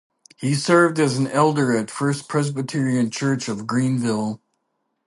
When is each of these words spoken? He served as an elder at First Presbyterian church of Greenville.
He 0.35 0.55
served 0.55 0.99
as 0.99 1.17
an 1.19 1.27
elder 1.27 1.77
at 1.77 1.91
First 1.91 2.27
Presbyterian 2.27 3.11
church 3.11 3.47
of 3.47 3.67
Greenville. 3.67 4.41